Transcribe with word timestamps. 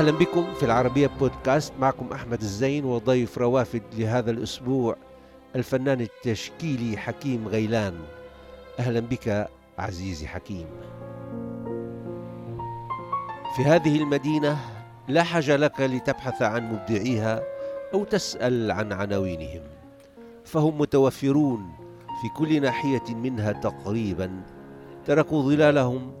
أهلا 0.00 0.10
بكم 0.18 0.54
في 0.54 0.62
العربية 0.62 1.10
بودكاست. 1.20 1.72
معكم 1.80 2.12
أحمد 2.12 2.40
الزين 2.40 2.84
وضيف 2.84 3.38
روافد 3.38 3.82
لهذا 3.98 4.30
الأسبوع 4.30 4.96
الفنان 5.56 6.00
التشكيلي 6.00 6.96
حكيم 6.96 7.48
غيلان. 7.48 7.94
أهلا 8.78 9.00
بك 9.00 9.48
عزيزي 9.78 10.26
حكيم. 10.26 10.66
في 13.56 13.62
هذه 13.64 13.96
المدينة 14.02 14.58
لا 15.08 15.22
حاجة 15.22 15.56
لك 15.56 15.80
لتبحث 15.80 16.42
عن 16.42 16.72
مبدعيها 16.72 17.42
أو 17.94 18.04
تسأل 18.04 18.70
عن 18.70 18.92
عناوينهم. 18.92 19.62
فهم 20.44 20.78
متوفرون 20.78 21.72
في 22.22 22.28
كل 22.36 22.62
ناحية 22.62 23.14
منها 23.14 23.52
تقريبا 23.52 24.42
تركوا 25.04 25.42
ظلالهم 25.42 26.12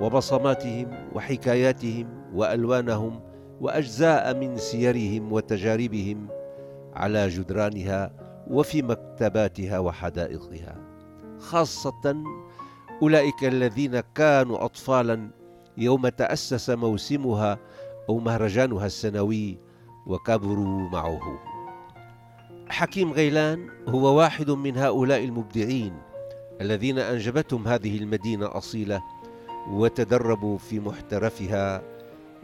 وبصماتهم 0.00 1.08
وحكاياتهم 1.14 2.08
وألوانهم 2.34 3.27
وأجزاء 3.60 4.34
من 4.34 4.56
سيرهم 4.56 5.32
وتجاربهم 5.32 6.28
على 6.94 7.28
جدرانها 7.28 8.12
وفي 8.50 8.82
مكتباتها 8.82 9.78
وحدائقها. 9.78 10.76
خاصة 11.38 12.16
أولئك 13.02 13.44
الذين 13.44 14.00
كانوا 14.00 14.64
اطفالا 14.64 15.30
يوم 15.76 16.08
تأسس 16.08 16.70
موسمها 16.70 17.58
أو 18.08 18.18
مهرجانها 18.18 18.86
السنوي 18.86 19.58
وكبروا 20.06 20.90
معه. 20.90 21.20
حكيم 22.68 23.12
غيلان 23.12 23.68
هو 23.88 24.18
واحد 24.18 24.50
من 24.50 24.76
هؤلاء 24.76 25.24
المبدعين 25.24 25.92
الذين 26.60 26.98
أنجبتهم 26.98 27.68
هذه 27.68 27.98
المدينة 27.98 28.46
أصيلة 28.56 29.02
وتدربوا 29.70 30.58
في 30.58 30.80
محترفها 30.80 31.97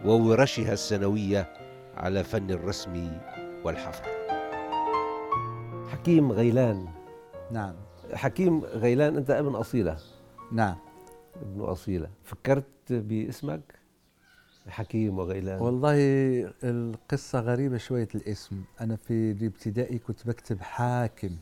وورشها 0.04 0.72
السنوية 0.72 1.52
على 1.96 2.24
فن 2.24 2.50
الرسم 2.50 3.18
والحفر. 3.64 4.04
حكيم 5.88 6.32
غيلان. 6.32 6.88
نعم. 7.52 7.74
حكيم 8.12 8.60
غيلان 8.60 9.16
أنت 9.16 9.30
ابن 9.30 9.54
أصيلة. 9.54 9.98
نعم. 10.52 10.76
ابن 11.42 11.60
أصيلة. 11.60 12.08
فكرت 12.24 12.64
باسمك؟ 12.90 13.74
حكيم 14.68 15.18
وغيلان. 15.18 15.60
والله 15.60 15.94
القصة 16.64 17.40
غريبة 17.40 17.76
شوية 17.76 18.08
الاسم. 18.14 18.62
أنا 18.80 18.96
في 18.96 19.30
الابتدائي 19.30 19.98
كنت 19.98 20.26
بكتب 20.26 20.60
حاكم. 20.60 21.36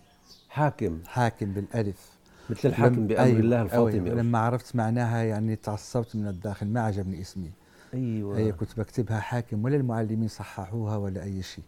حاكم. 0.49 0.99
حاكم 1.07 1.53
بالألف. 1.53 2.11
مثل 2.51 2.69
الحاكم 2.69 3.07
بأمر 3.07 3.23
أيوة 3.23 3.41
الله 3.41 3.63
الفاطمي. 3.63 4.11
أيوة. 4.11 4.23
لما 4.23 4.39
عرفت 4.39 4.77
معناها 4.77 5.23
يعني 5.23 5.57
تعصبت 5.57 6.17
من 6.17 6.29
الداخل 6.29 6.67
ما 6.67 6.81
عجبني 6.81 7.21
اسمي. 7.21 7.51
أيوه. 7.95 8.39
هي 8.39 8.53
كنت 8.53 8.79
بكتبها 8.81 9.21
حاكم 9.21 9.65
ولا 9.65 9.77
المعلمين 9.77 10.29
صححوها 10.29 10.97
ولا 10.97 11.23
أي 11.23 11.43
شيء. 11.43 11.65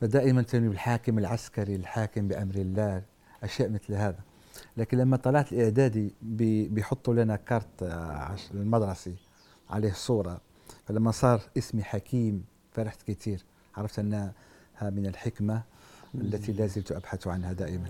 فدائما 0.00 0.42
تنوي 0.42 0.68
بالحاكم 0.68 1.18
العسكري 1.18 1.74
الحاكم 1.74 2.28
بأمر 2.28 2.54
الله 2.54 3.02
أشياء 3.42 3.70
مثل 3.70 3.94
هذا. 3.94 4.18
لكن 4.76 4.98
لما 4.98 5.16
طلعت 5.16 5.52
الإعدادي 5.52 6.14
بي- 6.22 6.68
بيحطوا 6.68 7.14
لنا 7.14 7.36
كارت 7.36 7.82
آه، 7.82 8.36
المدرسي 8.54 9.14
عليه 9.70 9.92
صورة. 9.92 10.40
فلما 10.86 11.10
صار 11.10 11.40
اسمي 11.58 11.82
حكيم 11.82 12.44
فرحت 12.72 13.02
كثير 13.02 13.44
عرفت 13.76 13.98
أنها 13.98 14.32
من 14.82 15.06
الحكمة 15.06 15.62
التي 16.14 16.52
لا 16.52 16.66
زلت 16.66 16.92
أبحث 16.92 17.26
عنها 17.26 17.52
دائما. 17.52 17.88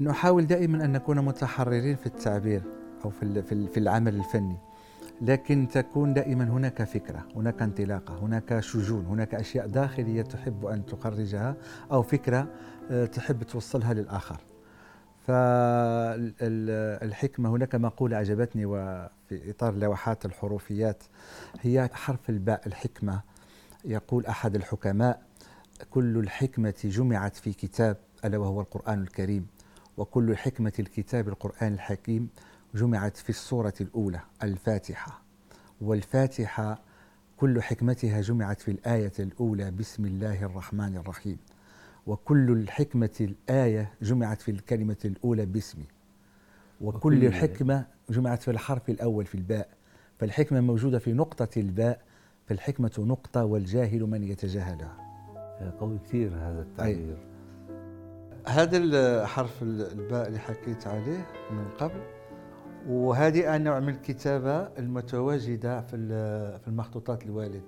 نحاول 0.00 0.46
دائما 0.46 0.84
أن 0.84 0.92
نكون 0.92 1.20
متحررين 1.24 1.96
في 1.96 2.06
التعبير 2.06 2.62
أو 3.04 3.10
في 3.10 3.42
في 3.68 3.80
العمل 3.80 4.14
الفني. 4.14 4.56
لكن 5.20 5.68
تكون 5.72 6.14
دائما 6.14 6.44
هناك 6.44 6.82
فكرة 6.84 7.24
هناك 7.36 7.62
انطلاقة 7.62 8.18
هناك 8.18 8.60
شجون 8.60 9.06
هناك 9.06 9.34
أشياء 9.34 9.66
داخلية 9.66 10.22
تحب 10.22 10.66
أن 10.66 10.86
تخرجها 10.86 11.56
أو 11.92 12.02
فكرة 12.02 12.48
آه، 12.90 13.06
تحب 13.06 13.42
توصلها 13.42 13.94
للآخر. 13.94 14.40
فالحكمة 16.50 17.50
هناك 17.50 17.74
مقولة 17.74 18.16
عجبتني 18.16 18.64
وفي 18.66 19.10
إطار 19.50 19.74
لوحات 19.74 20.24
الحروفيات 20.24 21.02
هي 21.60 21.88
حرف 21.92 22.30
الباء 22.30 22.60
الحكمة. 22.66 23.20
يقول 23.84 24.26
أحد 24.26 24.54
الحكماء 24.54 25.22
كل 25.90 26.18
الحكمة 26.18 26.74
جمعت 26.84 27.36
في 27.36 27.52
كتاب 27.52 27.96
ألا 28.24 28.38
وهو 28.38 28.60
القرآن 28.60 29.02
الكريم. 29.02 29.46
وكل 29.96 30.36
حكمة 30.36 30.72
الكتاب 30.78 31.28
القرآن 31.28 31.72
الحكيم. 31.72 32.28
جمعت 32.74 33.16
في 33.16 33.30
السورة 33.30 33.74
الأولى 33.80 34.20
الفاتحة 34.42 35.22
والفاتحة 35.80 36.78
كل 37.36 37.62
حكمتها 37.62 38.20
جمعت 38.20 38.60
في 38.60 38.70
الآية 38.70 39.12
الأولى 39.18 39.70
بسم 39.70 40.04
الله 40.06 40.44
الرحمن 40.44 40.96
الرحيم 40.96 41.38
وكل 42.06 42.50
الحكمة 42.50 43.10
الآية 43.50 43.92
جمعت 44.02 44.42
في 44.42 44.50
الكلمة 44.50 44.96
الأولى 45.04 45.46
باسمي 45.46 45.84
وكل- 46.80 46.96
وكل 46.96 47.24
الحكمة 47.24 47.86
جمعت 48.10 48.42
في 48.42 48.50
الحرف 48.50 48.90
الأول 48.90 49.26
في 49.26 49.34
الباء 49.34 49.68
فالحكمة 50.18 50.60
موجودة 50.60 50.98
في 50.98 51.12
نقطة 51.12 51.48
الباء 51.60 52.00
فالحكمة 52.46 52.92
نقطة 52.98 53.44
والجاهل 53.44 54.02
من 54.02 54.22
يتجاهلها. 54.24 54.96
قوي 55.80 55.98
كثير 55.98 56.28
هذا 56.34 56.62
التعبير. 56.62 57.16
هذا 58.46 58.76
الحرف 58.76 59.62
الباء 59.62 60.28
اللي 60.28 60.38
حكيت 60.38 60.86
عليه 60.86 61.26
من 61.50 61.68
قبل 61.78 62.02
وهذه 62.88 63.56
انواع 63.56 63.80
من 63.80 63.88
الكتابة 63.88 64.58
المتواجدة 64.78 65.80
في 65.80 65.96
في 66.58 66.68
المخطوطات 66.68 67.22
الوالد. 67.22 67.62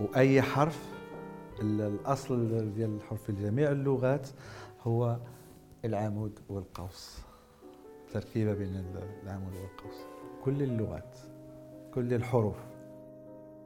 وأي 0.00 0.42
حرف 0.42 0.88
ال- 1.60 1.80
الأصل 1.80 2.72
ديال 2.74 2.94
الحرف 2.96 3.22
في 3.22 3.32
جميع 3.32 3.70
اللغات 3.70 4.28
هو 4.82 5.16
العمود 5.84 6.38
والقوس. 6.48 7.18
تركيبة 8.12 8.54
بين 8.54 8.76
ال- 8.76 9.02
العمود 9.22 9.52
والقوس. 9.52 9.96
كل 10.44 10.62
اللغات 10.62 11.16
كل 11.94 12.14
الحروف. 12.14 12.56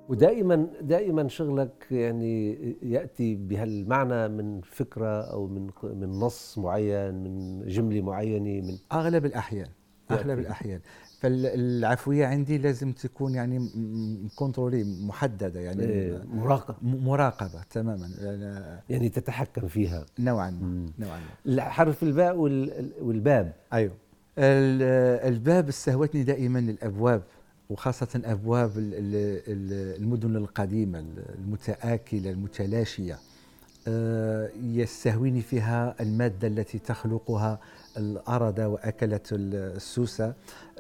ودائما 0.09 0.67
دائما 0.81 1.29
شغلك 1.29 1.87
يعني 1.91 2.53
يأتي 2.83 3.35
بهالمعنى 3.37 4.29
من 4.29 4.61
فكرة 4.61 5.21
أو 5.23 5.47
من 5.47 5.71
من 5.83 6.11
نص 6.11 6.59
معين 6.59 7.15
من 7.15 7.63
جملة 7.67 8.01
معينة 8.01 8.67
من 8.67 8.77
أغلب 8.93 9.25
الأحيان. 9.27 9.69
اغلب. 10.15 10.39
الاحيان 10.39 10.81
فالعفوية 11.21 12.27
عندي 12.27 12.59
لازم 12.59 12.93
تكون 12.93 13.35
يعني 13.35 13.69
كنترولي 14.37 14.85
محددة 15.07 15.61
يعني. 15.61 15.83
إيه، 15.83 16.23
مراقبة. 16.33 16.77
مراقبة 16.83 17.63
تماما. 17.71 18.09
يعني 18.91 19.09
تتحكم 19.09 19.69
فيها. 19.69 20.07
نوعا 20.19 20.51
ما. 20.51 20.91
نوعا. 20.99 21.21
ما 21.47 21.63
حرف 21.63 22.03
الباء 22.03 22.37
وال- 22.37 22.93
والباب. 23.01 23.53
أيوه. 23.73 23.93
ال- 24.39 25.29
الباب 25.35 25.69
استهوتني 25.69 26.23
دائما 26.23 26.59
الأبواب 26.59 27.23
وخاصة 27.71 28.23
أبواب 28.25 28.79
ال- 28.79 28.95
ال- 28.95 29.43
ال- 29.53 30.03
المدن 30.03 30.37
القديمة 30.37 31.05
المتآكلة 31.39 32.31
المتلاشية. 32.31 33.19
آه، 33.89 34.51
يستهويني 34.63 35.41
فيها 35.43 35.95
المادة 36.01 36.49
التي 36.49 36.79
تخلقها 36.79 37.61
الأردة 37.97 38.69
وأكلت 38.69 39.33
ال- 39.33 39.55
السوسة 39.77 40.27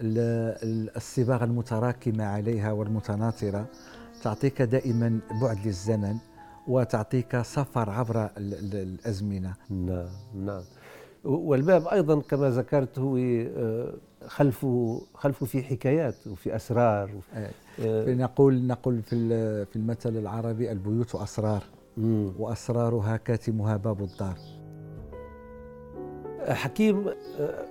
ال- 0.00 0.54
ال- 0.62 0.96
الصباغ 0.96 1.44
المتراكمة 1.44 2.24
عليها 2.24 2.72
والمتناثرة 2.72 3.66
تعطيك 4.22 4.62
دائما 4.62 5.20
بعد 5.42 5.66
للزمن 5.66 6.16
وتعطيك 6.68 7.42
سفر 7.42 7.90
عبر 7.90 8.24
ال- 8.24 8.30
ال- 8.54 8.74
الأزمنة. 8.76 9.54
نعم 9.70 10.08
نعم. 10.34 10.62
والباب 11.24 11.86
أيضا 11.88 12.20
كما 12.20 12.50
ذكرت 12.50 12.98
هو 12.98 13.16
آه، 13.16 13.94
خلفه 14.26 15.02
خلفه 15.14 15.46
في 15.46 15.62
حكايات 15.62 16.26
وفي 16.26 16.56
أسرار 16.56 17.10
آه، 17.34 17.50
آه، 17.80 18.14
نقول 18.14 18.66
نقول 18.66 19.02
في 19.02 19.14
ال- 19.14 19.66
في 19.66 19.76
المثل 19.76 20.16
العربي 20.16 20.72
البيوت 20.72 21.14
أسرار. 21.14 21.62
وأسرارها 22.38 23.16
كاتمها 23.16 23.76
باب 23.76 24.02
الدار. 24.02 24.36
حكيم 26.48 27.08
آه، 27.08 27.14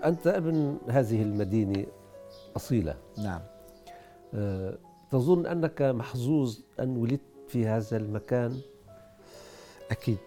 أنت 0.05 0.27
ابن 0.27 0.77
هذه 0.89 1.21
المدينة 1.21 1.85
أصيلة. 2.55 2.95
نعم. 3.17 3.41
آه، 4.33 4.77
تظن 5.11 5.45
أنك 5.45 5.81
محظوظ 5.81 6.59
أن 6.79 6.97
ولدت 6.97 7.21
في 7.47 7.67
هذا 7.67 7.97
المكان؟ 7.97 8.59
أكيد. 9.91 10.17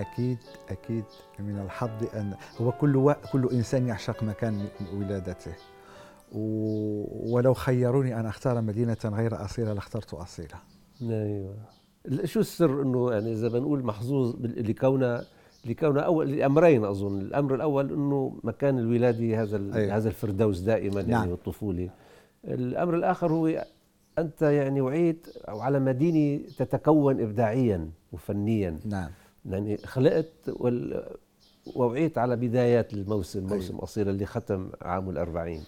أكيد 0.00 0.38
أكيد. 0.68 1.04
من 1.38 1.58
الحظ 1.58 2.16
أن 2.16 2.34
هو 2.60 2.72
كل 2.72 2.96
و... 2.96 3.14
كل 3.32 3.48
إنسان 3.52 3.88
يعشق 3.88 4.22
مكان 4.22 4.68
ولادته. 4.94 5.54
و... 6.32 7.34
ولو 7.34 7.54
خيروني 7.54 8.20
أن 8.20 8.26
أختار 8.26 8.60
مدينة 8.60 8.96
غير 9.04 9.44
أصيلة 9.44 9.72
لاخترت 9.72 10.14
أصيلة. 10.14 10.58
أيوه. 11.02 11.56
شو 12.24 12.40
السر 12.40 12.82
إنه 12.82 13.12
يعني 13.12 13.32
إذا 13.32 13.48
بنقول 13.48 13.84
محظوظ 13.84 14.36
لكونه 14.40 15.22
لكونه 15.64 16.00
اول 16.00 16.30
لأمرين 16.32 16.84
أظن 16.84 17.20
الأمر 17.20 17.54
الأول 17.54 17.92
إنه 17.92 18.40
مكان 18.44 18.78
الولادة 18.78 19.42
هذا 19.42 19.56
أيوة. 19.74 19.96
هذا 19.96 20.08
الفردوس 20.08 20.58
دائما 20.58 21.00
يعني 21.00 21.12
نعم. 21.12 21.28
بالطفوله 21.28 21.90
الأمر 22.44 22.94
الآخر 22.94 23.32
هو 23.32 23.64
أنت 24.18 24.42
يعني 24.42 24.80
وعيت 24.80 25.26
على 25.48 25.80
مدينة 25.80 26.42
تتكون 26.58 27.20
إبداعيا 27.20 27.90
وفنيا 28.12 28.78
نعم 28.84 29.10
يعني 29.46 29.76
خلقت 29.76 30.32
وال... 30.48 31.04
ووعيت 31.76 32.18
على 32.18 32.36
بدايات 32.36 32.94
الموسم 32.94 33.46
موسم 33.46 33.72
أيوة. 33.72 33.84
أصيلة 33.84 34.10
اللي 34.10 34.26
ختم 34.26 34.70
عام 34.82 35.10
الأربعين 35.10 35.62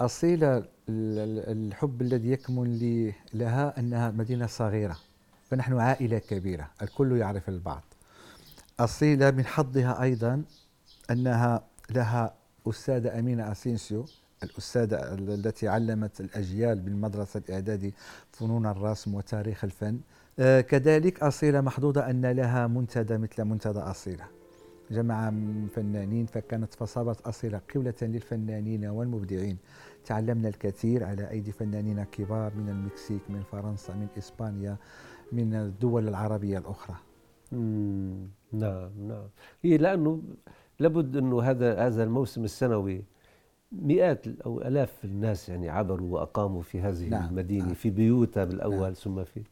أصيلة 0.00 0.56
ال- 0.58 0.64
ال- 0.88 1.66
الحب 1.68 2.02
الذي 2.02 2.30
يكمن 2.30 2.72
لي 2.74 3.12
لها 3.34 3.78
أنها 3.80 4.10
مدينة 4.10 4.46
صغيرة 4.46 4.96
فنحن 5.44 5.78
عائلة 5.78 6.18
كبيرة 6.18 6.70
الكل 6.82 7.16
يعرف 7.16 7.48
البعض 7.48 7.82
أصيلة 8.80 9.30
من 9.30 9.44
حظها 9.44 10.02
أيضا 10.02 10.42
أنها 11.10 11.64
لها 11.90 12.34
أستاذة 12.68 13.18
أمينة 13.18 13.52
أسينسيو 13.52 14.04
الأستاذة 14.42 14.96
ال- 14.96 15.46
التي 15.46 15.68
علمت 15.68 16.20
الأجيال 16.20 16.80
بالمدرسة 16.80 17.42
الإعدادي 17.48 17.94
فنون 18.32 18.66
الرسم 18.66 19.14
وتاريخ 19.14 19.64
الفن. 19.64 20.00
آه، 20.38 20.60
كذلك 20.60 21.22
أصيلة 21.22 21.60
محظوظة 21.60 22.10
أن 22.10 22.26
لها 22.26 22.66
منتدى 22.66 23.18
مثل 23.18 23.44
منتدى 23.44 23.78
أصيلة 23.78 24.24
جمع 24.90 25.30
فنانين 25.74 26.26
فكانت 26.26 26.74
فصابت 26.74 27.20
أصيلة 27.20 27.60
قبلة 27.74 27.94
للفنانين 28.02 28.84
والمبدعين. 28.84 29.56
تعلمنا 30.04 30.48
الكثير 30.48 31.04
على 31.04 31.30
أيدي 31.30 31.52
فنانين 31.52 32.04
كبار 32.04 32.52
من 32.54 32.68
المكسيك 32.68 33.20
من 33.28 33.42
فرنسا 33.52 33.92
من 33.94 34.06
إسبانيا 34.18 34.76
من 35.32 35.54
الدول 35.54 36.08
العربية 36.08 36.58
الأخرى. 36.58 36.96
مم. 37.54 38.28
نعم 38.52 38.90
نعم 39.08 39.28
هي 39.62 39.76
لأنه 39.76 40.22
لابد 40.80 41.16
أنه 41.16 41.42
هذا 41.42 41.86
هذا 41.86 42.04
الموسم 42.04 42.44
السنوي 42.44 43.04
مئات 43.72 44.26
أو 44.46 44.60
آلاف 44.60 45.04
الناس 45.04 45.48
يعني 45.48 45.68
عبروا 45.68 46.14
وأقاموا 46.14 46.62
في 46.62 46.80
هذه 46.80 47.08
نعم، 47.08 47.28
المدينة 47.28 47.64
نعم. 47.64 47.74
في 47.74 47.90
بيوتها 47.90 48.44
بالأول 48.44 48.80
نعم. 48.82 48.92
ثم 48.92 49.24
في 49.24 49.42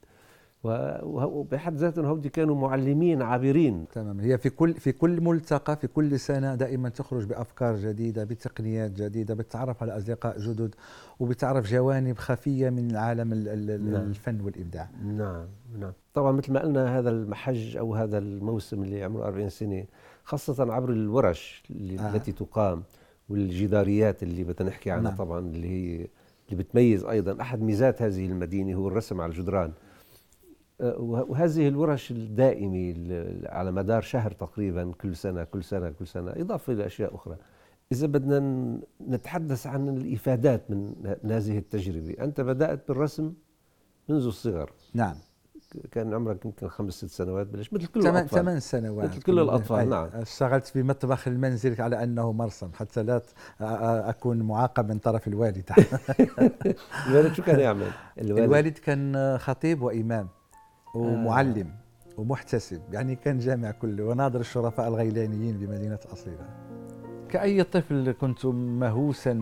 وبحد 0.65 1.75
ذاتهم 1.77 2.05
هودي 2.07 2.29
كانوا 2.29 2.55
معلمين 2.57 3.23
عابرين 3.23 3.85
تماما 3.93 4.23
هي 4.25 4.39
في 4.39 4.51
كل 4.51 4.75
في 4.75 4.93
كل 4.93 5.21
ملتقى 5.21 5.77
في 5.77 5.87
كل 5.87 6.21
سنة 6.21 6.55
دائما 6.55 6.89
تخرج 6.89 7.25
بأفكار 7.25 7.77
جديدة 7.77 8.25
بتقنيات 8.25 8.91
جديدة 8.91 9.35
بتتعرف 9.35 9.83
على 9.83 9.97
أصدقاء 9.97 10.39
جدد 10.39 10.75
وبتعرف 11.21 11.71
جوانب 11.71 12.19
خفية 12.19 12.71
من 12.71 12.97
عالم 12.97 13.33
ال- 13.33 13.49
ال- 13.49 13.91
نعم. 13.93 14.03
الفن 14.03 14.41
والإبداع 14.41 14.89
نعم 15.05 15.47
نعم 15.79 15.93
طبعا 16.15 16.33
مثل 16.33 16.53
ما 16.53 16.61
قلنا 16.61 16.99
هذا 16.99 17.11
المحج 17.11 17.77
أو 17.77 17.95
هذا 17.95 18.19
الموسم 18.19 18.83
اللي 18.83 19.03
عمره 19.05 19.25
40 19.27 19.49
سنة 19.49 19.85
خاصة 20.25 20.73
عبر 20.73 20.91
الورش 20.93 21.63
اللي 21.71 21.99
آه. 21.99 22.15
التي 22.15 22.33
تقام 22.33 22.83
والجداريات 23.29 24.23
اللي 24.23 24.45
بدنا 24.45 24.69
نحكي 24.69 24.91
عنها 24.91 25.03
نعم. 25.11 25.17
طبعا 25.17 25.39
اللي 25.39 25.69
هي 25.69 26.07
اللي 26.51 26.63
بتميز 26.63 27.05
أيضا 27.05 27.41
أحد 27.41 27.63
ميزات 27.63 28.03
هذه 28.03 28.27
المدينة 28.27 28.75
هو 28.77 28.89
الرسم 28.89 29.21
على 29.21 29.33
الجدران 29.33 29.73
وهذه 30.83 31.69
الورش 31.69 32.11
الدائمة 32.11 32.95
ال- 32.97 33.49
على 33.49 33.73
مدار 33.73 34.03
شهر 34.03 34.31
تقريبا 34.31 34.93
كل 35.01 35.17
سنة 35.17 35.45
كل 35.45 35.65
سنة 35.65 35.91
كل 35.91 36.07
سنة 36.07 36.31
إضافة 36.37 36.73
إلى 36.73 36.87
أشياء 36.87 37.15
أخرى. 37.15 37.37
إذا 37.93 38.07
بدنا 38.07 38.79
نتحدث 39.09 39.67
عن 39.67 39.89
الإفادات 39.89 40.71
من 40.71 40.95
هذه 41.31 41.59
التجربة. 41.59 42.25
أنت 42.25 42.41
بدأت 42.41 42.89
بالرسم 42.89 43.33
منذ 44.09 44.27
الصغر. 44.27 44.71
نعم. 44.95 45.15
كان 45.91 46.15
عمرك 46.15 46.45
يمكن 46.45 46.69
خمس 46.69 46.93
ست 46.93 47.07
سنوات 47.07 47.47
بلش 47.47 47.73
مثل 47.73 47.87
كل 47.87 48.03
ثمان 48.03 48.17
الأطفال. 48.17 48.39
ثمان 48.41 48.61
سنوات. 48.61 49.05
مثل 49.09 49.23
كل 49.23 49.39
الأطفال، 49.41 49.87
أي- 49.87 49.89
نعم. 49.91 50.09
اشتغلت 50.15 50.67
في 50.67 50.83
مطبخ 50.83 51.29
المنزل 51.29 51.83
على 51.83 52.03
أنه 52.03 52.33
مرسم 52.33 52.71
حتى 52.75 53.03
لا 53.03 53.23
أكون 54.11 54.39
معاقب 54.43 54.89
من 54.93 54.99
طرف 54.99 55.29
الوالد. 55.29 55.71
الوالد 57.09 57.35
شو 57.35 57.43
كان 57.43 57.61
يعمل؟ 57.61 57.91
الوالد 58.19 58.79
كان 58.79 59.39
خطيب 59.39 59.83
وإمام. 59.83 60.29
ومعلم 60.95 61.71
ومحتسب 62.17 62.83
يعني 62.93 63.17
كان 63.17 63.39
جامع 63.39 63.71
كله 63.71 64.05
وناظر 64.05 64.41
الشرفاء 64.41 64.89
الغيلانيين 64.89 65.59
بمدينة 65.59 65.99
أصيلة. 66.13 66.49
كأي 67.29 67.65
طفل 67.65 68.13
كنت 68.21 68.47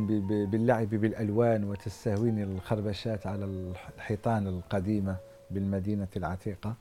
ب- 0.06 0.50
باللعب 0.50 0.88
بالألوان 0.88 1.64
وتستهويني 1.64 2.42
الخربشات 2.44 3.26
على 3.26 3.44
الحيطان 3.44 4.46
القديمة 4.46 5.16
بالمدينة 5.50 6.08
العتيقة. 6.16 6.74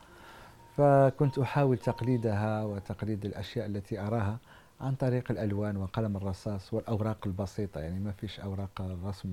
فكنت 0.78 1.40
أحاول 1.40 1.78
تقليدها 1.78 2.64
وتقليد 2.64 3.26
الأشياء 3.26 3.66
التي 3.66 4.00
أراها 4.00 4.38
عن 4.82 4.96
طريق 4.96 5.32
الألوان 5.32 5.78
وقلم 5.78 6.18
الرصاص 6.18 6.74
والأوراق 6.74 7.18
البسيطة 7.26 7.82
يعني 7.82 8.00
ما 8.00 8.12
فيش 8.12 8.40
أوراق 8.40 8.82
الرسم 8.82 9.30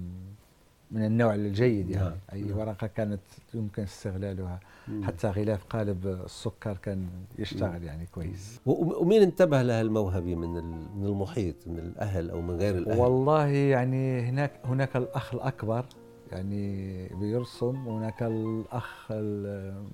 من 0.90 1.04
النوع 1.04 1.34
الجيد 1.34 1.90
يعني 1.90 2.04
نعم. 2.04 2.14
أي 2.32 2.42
نعم. 2.42 2.58
ورقة 2.58 2.86
كانت 2.86 3.20
يمكن 3.54 3.82
استغلالها 3.82 4.60
مم. 4.88 5.04
حتى 5.04 5.28
غلاف 5.28 5.64
قالب 5.64 6.06
السكر 6.24 6.76
كان 6.82 7.06
يشتغل 7.38 7.82
يعني 7.84 8.06
كويس 8.06 8.60
ومين 8.66 9.22
انتبه 9.22 9.62
لها 9.62 9.80
الموهبة 9.80 10.34
من 10.34 10.48
من 10.98 11.06
المحيط 11.06 11.54
من 11.66 11.78
الأهل 11.78 12.30
أو 12.30 12.40
من 12.40 12.56
غير 12.56 12.78
الأهل؟ 12.78 12.98
والله 13.00 13.46
يعني 13.46 14.20
هناك 14.20 14.52
هناك 14.64 14.96
الأخ 14.96 15.34
الأكبر 15.34 15.84
يعني 16.32 17.08
بيرسم 17.08 17.76
هناك 17.88 18.22
الأخ 18.22 19.06
ال- 19.10 19.84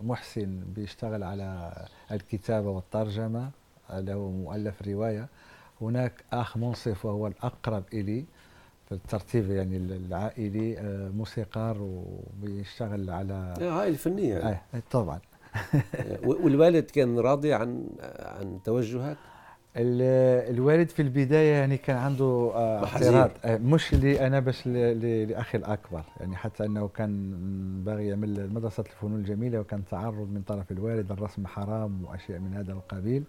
محسن 0.00 0.60
بيشتغل 0.76 1.22
على 1.22 1.72
الكتابة 2.12 2.70
والترجمة 2.70 3.50
له 3.94 4.30
مؤلف 4.30 4.82
رواية 4.88 5.28
هناك 5.80 6.12
أخ 6.32 6.56
منصف 6.56 7.04
وهو 7.06 7.26
الأقرب 7.26 7.82
إلي 7.92 8.20
في 8.20 8.24
الترتيب 8.92 9.50
يعني 9.50 9.76
العائلي 9.76 10.78
آه، 10.78 11.08
موسيقار 11.08 11.76
وبيشتغل 11.80 13.10
على 13.10 13.54
آه، 13.60 13.80
هاي 13.82 13.88
الفنية 13.88 14.34
يعني. 14.34 14.60
آه 14.74 14.82
طبعا 14.90 15.20
و- 16.26 16.44
والوالد 16.44 16.84
كان 16.84 17.18
راضي 17.18 17.54
عن 17.54 17.86
عن 18.20 18.58
توجهك؟ 18.64 19.16
ال- 19.76 20.50
الوالد 20.54 20.88
في 20.88 21.02
البداية 21.02 21.52
يعني 21.52 21.76
كان 21.76 21.96
عنده 21.96 22.50
آه،. 22.54 22.84
اعتراض 22.84 23.30
آه، 23.44 23.56
مش 23.56 23.94
لي 23.94 24.26
أنا 24.26 24.40
بس 24.40 24.66
لأخي 24.66 25.58
الأكبر 25.58 26.02
يعني 26.20 26.36
حتى 26.36 26.64
أنه 26.64 26.88
كان 26.88 27.32
باغي 27.84 28.06
يعمل 28.06 28.52
مدرسة 28.52 28.84
الفنون 28.86 29.20
الجميلة 29.20 29.60
وكان 29.60 29.84
تعرض 29.84 30.28
من 30.30 30.42
طرف 30.42 30.70
الوالد 30.72 31.12
الرسم 31.12 31.46
حرام 31.46 32.04
وأشياء 32.04 32.38
من 32.38 32.54
هذا 32.54 32.72
القبيل 32.72 33.24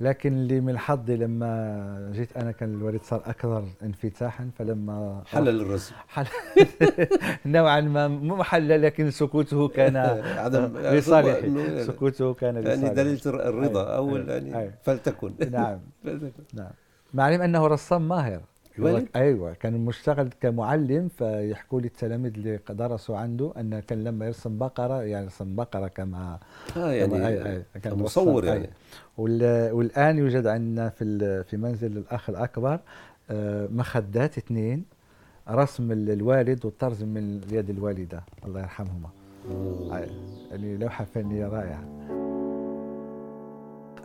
لكن 0.00 0.32
اللي 0.32 0.60
من 0.60 0.78
حظي 0.78 1.16
لما 1.16 2.10
جيت 2.14 2.36
أنا 2.36 2.52
كان 2.52 2.74
الوالد 2.74 3.00
صار 3.02 3.22
أكثر 3.26 3.64
انفتاحا 3.82 4.50
فلما 4.58 5.22
حلل 5.26 5.60
الرسم 5.60 5.94
حل 6.08 6.26
نوعا 7.46 7.80
ما 7.80 8.08
مو 8.08 8.36
محل 8.36 8.82
لكن 8.82 9.10
سكوته 9.10 9.68
كان 9.68 9.96
عدم 10.44 10.76
لصالحي 10.96 11.40
إنه- 11.42 11.86
سكوته 11.86 12.34
كان 12.34 12.54
يعني 12.54 12.68
لصالحي 12.68 12.94
دليل 12.94 13.20
الر- 13.26 13.48
الرضا 13.48 13.84
أي- 13.84 13.88
أو 13.90 14.10
أي- 14.24 14.28
يعني. 14.28 14.70
فلتكن. 14.82 15.34
نعم. 15.50 15.78
فلتكن. 16.04 16.42
نعم. 16.54 16.70
مع 17.14 17.28
العلم 17.28 17.42
أنه 17.42 17.66
رسام 17.66 18.08
ماهر. 18.08 18.40
الوالد؟ 18.78 19.08
أيوه 19.16 19.52
كان 19.54 19.84
مشتغل 19.84 20.28
كمعلم 20.40 21.08
فيحكوا 21.08 21.80
لي 21.80 21.86
التلاميذ 21.86 22.32
اللي 22.34 22.58
درسوا 22.70 23.16
عنده 23.16 23.52
إن 23.60 23.80
كان 23.80 24.04
لما 24.04 24.26
يرسم 24.26 24.58
بقرة 24.58 25.02
يعني 25.02 25.24
يرسم 25.24 25.56
بقرة 25.56 25.88
كما 25.88 26.38
آه 26.76 26.92
يعني 26.92 27.10
كما- 27.10 27.42
أي- 27.44 27.46
أي، 27.76 27.80
كان 27.80 27.98
مصور. 27.98 28.44
يعني 28.44 28.70
وال- 29.18 29.72
والآن 29.72 30.18
يوجد 30.18 30.46
عندنا 30.46 30.88
في 30.88 31.44
في 31.44 31.56
منزل 31.56 31.96
الأخ 31.96 32.30
الأكبر 32.30 32.80
آه، 33.30 33.68
مخدات 33.72 34.38
اثنين 34.38 34.84
رسم 35.50 35.92
ال- 35.92 36.10
الوالد 36.10 36.64
والطرز 36.64 37.02
من 37.02 37.40
يد 37.52 37.70
الوالدة 37.70 38.22
الله 38.46 38.60
يرحمهما 38.60 39.08
يعني 40.50 40.76
لوحة 40.76 41.04
فنية 41.04 41.46
رائعة 41.48 41.84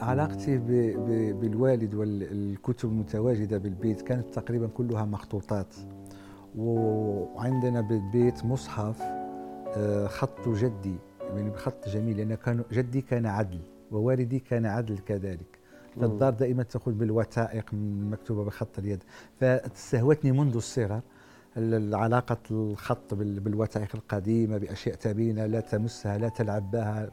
علاقتي 0.01 0.57
ب- 0.57 0.65
ب- 1.07 1.39
بالوالد 1.39 1.93
والكتب 1.93 2.89
المتواجدة 2.89 3.57
بالبيت 3.57 4.01
كانت 4.01 4.33
تقريبا 4.33 4.67
كلها 4.67 5.05
مخطوطات. 5.05 5.75
وعندنا 6.57 7.81
بالبيت 7.81 8.45
مصحف 8.45 9.01
آه، 9.77 10.07
خط 10.07 10.49
جدي 10.49 10.95
يعني 11.21 11.49
بخط 11.49 11.87
جميل 11.89 12.17
لأن 12.17 12.35
كان 12.35 12.63
جدي 12.71 13.01
كان 13.01 13.25
عدل 13.25 13.59
ووالدي 13.91 14.39
كان 14.39 14.65
عدل 14.65 14.97
كذلك. 14.97 15.59
فالدار 16.01 16.33
دائما 16.33 16.63
تقول 16.63 16.93
بالوثائق 16.93 17.65
مكتوبة 18.11 18.43
بخط 18.43 18.79
اليد. 18.79 19.03
فاستهوتني 19.39 20.31
منذ 20.31 20.55
الصغر 20.55 21.01
ال- 21.57 21.95
علاقة 21.95 22.37
الخط 22.51 23.13
بال- 23.13 23.39
بالوثائق 23.39 23.89
القديمة 23.95 24.57
بأشياء 24.57 24.95
ثمينة 24.95 25.45
لا 25.45 25.59
تمسها 25.59 26.17
لا 26.17 26.29
تلعب 26.29 26.71
بها. 26.71 27.09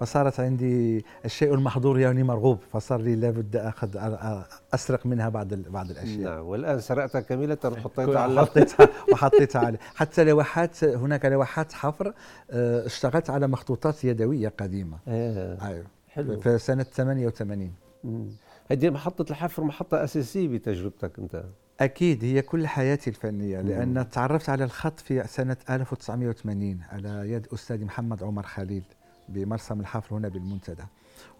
فصارت 0.00 0.40
عندي 0.40 1.04
الشيء 1.24 1.54
المحظور 1.54 1.98
يعني 1.98 2.22
مرغوب 2.22 2.58
فصار 2.72 3.00
لي 3.00 3.16
لابد 3.16 3.56
أخذ 3.56 3.92
أ- 3.92 4.44
أسرق 4.74 5.06
منها 5.06 5.28
بعض 5.28 5.54
بعض 5.54 5.90
الأشياء. 5.90 6.30
نعم 6.34 6.44
والآن 6.46 6.80
سرقتها 6.80 7.20
كاملة 7.20 7.58
وحطيتها 7.64 8.20
على 8.20 8.40
حطيتها 8.40 8.88
وحطيتها 9.12 9.66
على 9.66 9.78
حتى 9.94 10.24
لوحات 10.24 10.84
هناك 10.84 11.24
لوحات 11.24 11.72
حفر 11.72 12.14
آه، 12.50 12.86
اشتغلت 12.86 13.30
على 13.30 13.46
مخطوطات 13.46 14.04
يدوية 14.04 14.48
قديمة. 14.60 14.98
آه. 15.08 15.66
أيوة. 15.68 15.84
حلو. 16.08 16.40
في 16.40 16.58
سنة 16.58 16.82
88 16.82 17.72
مم. 18.04 18.28
هذه 18.70 18.90
محطة 18.90 19.30
الحفر 19.30 19.64
محطة 19.64 20.04
أساسية 20.04 20.48
بتجربتك 20.48 21.18
أنت. 21.18 21.44
أكيد 21.80 22.24
هي 22.24 22.42
كل 22.42 22.66
حياتي 22.66 23.10
الفنية 23.10 23.60
لأن 23.60 24.08
تعرفت 24.10 24.48
على 24.48 24.64
الخط 24.64 25.00
في 25.00 25.24
سنة 25.26 25.56
1980 25.70 26.80
على 26.92 27.30
يد 27.32 27.46
أستاذ 27.54 27.84
محمد 27.84 28.22
عمر 28.22 28.42
خليل. 28.42 28.82
بمرسم 29.30 29.80
الحفر 29.80 30.16
هنا 30.16 30.28
بالمنتدى. 30.28 30.82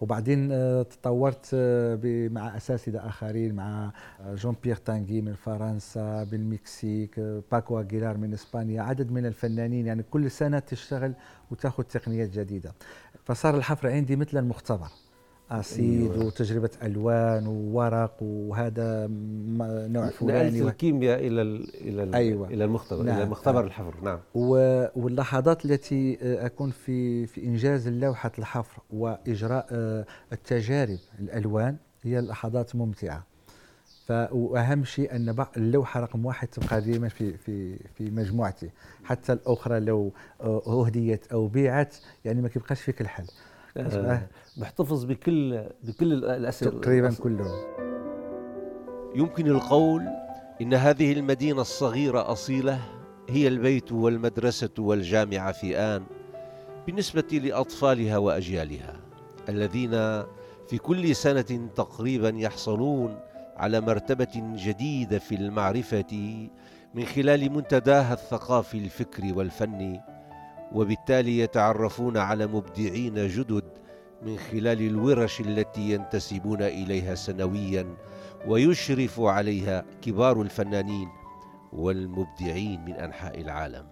وبعدين 0.00 0.52
آه، 0.52 0.82
تطورت 0.82 1.50
آه، 1.54 2.28
مع 2.28 2.56
اساتذه 2.56 3.08
آخرين 3.08 3.54
مع 3.54 3.92
آه، 4.20 4.34
جون 4.34 4.56
بيير 4.62 4.76
تانغي 4.76 5.20
من 5.20 5.34
فرنسا 5.34 6.24
بالمكسيك 6.24 7.20
باكو 7.52 7.80
اجيلار 7.80 8.16
من 8.16 8.32
إسبانيا 8.32 8.82
عدد 8.82 9.10
من 9.10 9.26
الفنانين. 9.26 9.86
يعني 9.86 10.02
كل 10.02 10.30
سنة 10.30 10.58
تشتغل 10.58 11.14
وتاخذ 11.50 11.82
تقنيات 11.82 12.28
جديدة. 12.28 12.72
فصار 13.24 13.56
الحفر 13.56 13.88
عندي 13.88 14.16
مثل 14.16 14.38
المختبر. 14.38 14.88
أسيد 15.50 16.12
أيوة. 16.12 16.26
وتجربة 16.26 16.70
ألوان 16.82 17.46
وورق 17.46 18.16
وهذا 18.22 19.06
نوع 19.88 20.08
فلاني 20.08 20.62
الكيمياء 20.62 21.26
إلى 21.26 21.42
إلى 21.74 22.16
أيوة. 22.16 22.48
إلى 22.48 22.64
المختبر 22.64 23.02
نعم. 23.02 23.16
إلى 23.16 23.26
مختبر 23.26 23.64
الحفر 23.64 23.94
نعم 24.02 24.18
واللحظات 24.34 25.64
التي 25.64 26.18
أكون 26.22 26.70
في 26.70 27.26
في 27.26 27.44
إنجاز 27.44 27.88
لوحه 27.88 28.32
الحفر 28.38 28.82
وإجراء 28.90 29.66
آه، 29.72 30.06
التجارب 30.32 30.98
الألوان 31.18 31.76
هي 32.02 32.20
لحظات 32.20 32.76
ممتعة 32.76 33.30
وأهم 34.32 34.84
شيء 34.84 35.16
أن 35.16 35.44
اللوحة 35.56 36.00
رقم 36.00 36.26
واحد 36.26 36.48
تبقى 36.48 36.80
دائما 36.80 37.08
في 37.08 37.36
في 37.36 37.76
في 37.76 38.10
مجموعتي 38.10 38.70
حتى 39.04 39.32
الأخرى 39.32 39.80
لو 39.80 40.12
آه، 40.40 40.62
أهديت 40.66 41.32
أو 41.32 41.46
بيعت 41.46 41.96
يعني 42.24 42.42
ما 42.42 42.48
كيبقاش 42.48 42.80
فيك 42.80 43.00
الحل 43.00 43.26
آه. 43.76 44.28
محتفظ 44.56 45.04
بكل 45.04 45.64
بكل 45.82 46.12
الأسئلة. 46.12 46.70
تقريبا 46.80 47.14
كلهم. 47.22 47.58
يمكن 49.14 49.46
القول 49.46 50.08
إن 50.60 50.74
هذه 50.74 51.12
المدينة 51.12 51.60
الصغيرة 51.60 52.32
أصيلة 52.32 52.78
هي 53.28 53.48
البيت 53.48 53.92
والمدرسة 53.92 54.70
والجامعة 54.78 55.52
في 55.52 55.78
آن 55.78 56.02
بالنسبة 56.86 57.40
لأطفالها 57.44 58.18
وأجيالها 58.18 58.96
الذين 59.48 59.90
في 60.68 60.78
كل 60.78 61.16
سنة 61.16 61.68
تقريبا 61.76 62.28
يحصلون 62.28 63.18
على 63.56 63.80
مرتبة 63.80 64.28
جديدة 64.36 65.18
في 65.18 65.34
المعرفة 65.34 66.48
من 66.94 67.04
خلال 67.04 67.52
منتداها 67.52 68.12
الثقافي 68.12 68.78
الفكري 68.78 69.32
والفني. 69.32 70.00
وبالتالي 70.72 71.38
يتعرفون 71.38 72.16
على 72.16 72.46
مبدعين 72.46 73.28
جدد 73.28 73.64
من 74.22 74.38
خلال 74.38 74.80
الورش 74.82 75.40
التي 75.40 75.80
ينتسبون 75.80 76.62
إليها 76.62 77.14
سنويا 77.14 77.96
ويشرف 78.46 79.20
عليها 79.20 79.84
كبار 80.02 80.42
الفنانين 80.42 81.08
والمبدعين 81.72 82.84
من 82.84 82.92
أنحاء 82.92 83.40
العالم. 83.40 83.86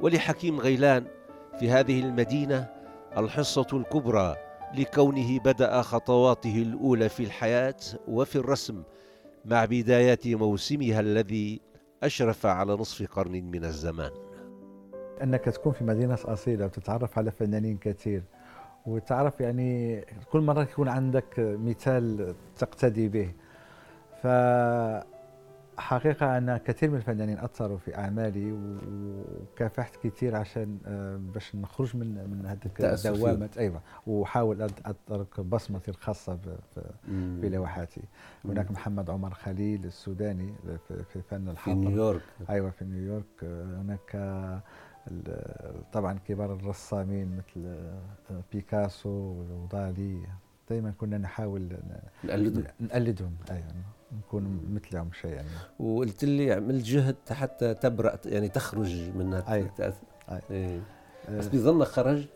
ولحكيم 0.00 0.60
غيلان 0.60 1.06
في 1.60 1.70
هذه 1.70 2.00
المدينة 2.00 2.68
الحصة 3.16 3.66
الكبرى 3.72 4.36
لكونه 4.74 5.38
بدأ 5.38 5.82
خطواته 5.82 6.62
الأولى 6.62 7.08
في 7.08 7.24
الحياة 7.24 7.76
وفي 8.08 8.36
الرسم 8.36 8.82
مع 9.44 9.64
بدايات 9.64 10.26
موسمها 10.26 11.00
الذي 11.00 11.60
أشرف 12.02 12.46
على 12.46 12.72
نصف 12.72 13.12
قرن 13.12 13.44
من 13.44 13.64
الزمان. 13.64 14.10
أنك 15.22 15.44
تكون 15.44 15.72
في 15.72 15.84
مدينة 15.84 16.18
أصيلة 16.24 16.64
وتتعرف 16.64 17.18
على 17.18 17.30
فنانين 17.30 17.76
كثير. 17.78 18.22
وتعرف 18.86 19.40
يعني 19.40 20.00
كل 20.32 20.40
مرة 20.40 20.62
يكون 20.62 20.88
عندك 20.88 21.34
مثال 21.38 22.34
تقتدي 22.56 23.08
به. 23.08 23.32
ف 24.22 24.26
حقيقة 25.78 26.38
أن 26.38 26.56
كثير 26.56 26.90
من 26.90 26.96
الفنانين 26.96 27.38
أثروا 27.38 27.78
في 27.78 27.96
أعمالي 27.98 28.52
وكافحت 28.52 29.96
كثير 30.06 30.36
عشان 30.36 30.78
آه، 30.86 31.16
باش 31.16 31.56
نخرج 31.56 31.96
من 31.96 32.30
من 32.30 32.46
هذيك 32.46 32.80
الدوامة 32.80 33.50
أيوة. 33.58 33.80
وحاول 34.06 34.62
أترك 34.62 35.40
بصمتي 35.40 35.90
الخاصة 35.90 36.38
في 37.40 37.48
لوحاتي 37.48 38.02
هناك 38.44 38.70
محمد 38.70 39.10
عمر 39.10 39.34
خليل 39.34 39.84
السوداني 39.84 40.54
في 41.12 41.22
فن 41.30 41.48
الحفر 41.48 41.72
في 41.72 41.74
نيويورك. 41.74 42.22
أيوة 42.50 42.70
في 42.70 42.84
نيويورك. 42.84 43.44
هناك 43.80 44.16
طبعا 45.92 46.18
كبار 46.28 46.54
الرسامين 46.54 47.36
مثل 47.36 47.66
آه، 47.66 48.42
بيكاسو 48.52 49.10
ودالي 49.10 50.22
دائما 50.70 50.90
كنا 50.98 51.18
نحاول 51.18 51.76
نقلدهم 52.24 52.64
نقلدهم 52.80 53.36
أيوه 53.50 53.64
نكون 54.18 54.60
مثلهم 54.72 55.10
شيئا 55.12 55.34
يعني. 55.34 55.48
وقلت 55.78 56.24
لي 56.24 56.52
عملت 56.52 56.84
جهد 56.84 57.16
حتى 57.30 57.74
تبرأ 57.74 58.18
يعني 58.26 58.48
تخرج 58.48 59.10
من 59.14 59.34
أيوة. 59.34 59.70
أيوة. 59.78 60.42
إيه. 60.50 60.80
بس 61.30 61.48
بظنك 61.48 61.86
خرجت 61.86 62.28